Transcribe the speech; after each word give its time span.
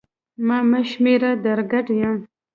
ما 0.47 0.57
مه 0.69 0.81
شمېره 0.89 1.31
در 1.43 1.59
ګډ 1.71 1.87
یم 2.01 2.17